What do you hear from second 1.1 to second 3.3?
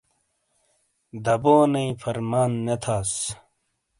دبونئیی فرمان نے تھاس۔